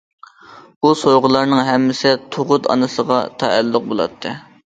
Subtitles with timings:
[0.85, 4.35] بۇ سوۋغىلارنىڭ ھەممىسى تۇغۇت ئانىسىغا تەئەللۇق بولاتتى.